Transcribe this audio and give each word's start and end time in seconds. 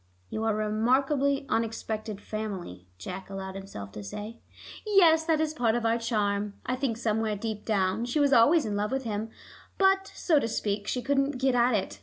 "You 0.31 0.43
are 0.45 0.59
a 0.59 0.67
remarkably 0.69 1.45
unexpected 1.47 2.19
family," 2.21 2.87
Jack 2.97 3.29
allowed 3.29 3.53
himself 3.53 3.91
to 3.91 4.03
say. 4.03 4.39
"Yes; 4.83 5.25
that 5.25 5.39
is 5.39 5.53
part 5.53 5.75
of 5.75 5.85
our 5.85 5.99
charm. 5.99 6.55
I 6.65 6.75
think 6.75 6.97
somewhere 6.97 7.35
deep 7.35 7.65
down 7.65 8.05
she 8.05 8.19
was 8.19 8.33
always 8.33 8.65
in 8.65 8.75
love 8.75 8.91
with 8.91 9.03
him, 9.03 9.29
but, 9.77 10.11
so 10.15 10.39
to 10.39 10.47
speak, 10.47 10.87
she 10.87 11.03
couldn't 11.03 11.37
get 11.37 11.53
at 11.53 11.75
it. 11.75 11.99